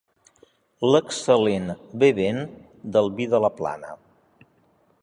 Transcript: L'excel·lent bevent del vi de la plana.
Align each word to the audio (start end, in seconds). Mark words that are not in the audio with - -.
L'excel·lent 0.95 1.69
bevent 2.05 2.41
del 2.97 3.13
vi 3.21 3.31
de 3.37 3.43
la 3.47 3.53
plana. 3.61 3.97